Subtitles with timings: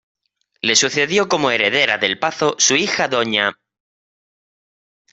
[0.63, 3.55] Le sucedió como heredera del Pazo su hija Dª.